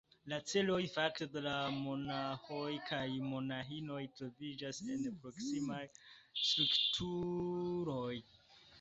[0.31, 5.81] La ĉeloj, fakte, de la monaĥoj kaj monaĥinoj troviĝas en proksimaj
[6.49, 8.15] strukturoj.